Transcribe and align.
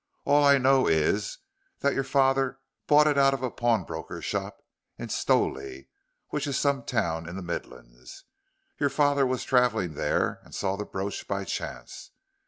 "All 0.25 0.43
I 0.43 0.57
know 0.57 0.87
is 0.87 1.37
that 1.81 1.93
your 1.93 2.03
father 2.03 2.57
bought 2.87 3.05
it 3.05 3.19
out 3.19 3.35
of 3.35 3.43
a 3.43 3.51
pawnbroker's 3.51 4.25
shop 4.25 4.57
in 4.97 5.09
Stowley, 5.09 5.89
which 6.29 6.47
is 6.47 6.57
some 6.57 6.81
town 6.85 7.29
in 7.29 7.35
the 7.35 7.43
Midlands. 7.43 8.23
Your 8.79 8.89
father 8.89 9.27
was 9.27 9.43
travelling 9.43 9.93
there 9.93 10.39
and 10.43 10.55
saw 10.55 10.75
the 10.75 10.85
brooch 10.85 11.27
by 11.27 11.43
chance. 11.45 12.13